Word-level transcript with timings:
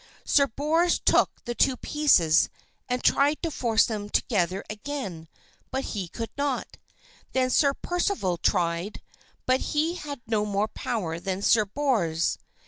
Sir 0.25 0.47
Bors 0.47 0.97
took 0.97 1.29
the 1.45 1.53
two 1.53 1.77
pieces 1.77 2.49
and 2.89 3.03
tried 3.03 3.39
to 3.43 3.51
force 3.51 3.85
them 3.85 4.09
together 4.09 4.63
again, 4.67 5.27
but 5.69 5.83
he 5.93 6.07
could 6.07 6.31
not. 6.35 6.77
Then 7.33 7.51
Sir 7.51 7.75
Percival 7.75 8.37
tried, 8.37 9.03
but 9.45 9.59
he 9.59 9.93
had 9.93 10.21
no 10.25 10.43
more 10.43 10.67
power 10.69 11.19
than 11.19 11.43
Sir 11.43 11.65
Bors. 11.65 12.39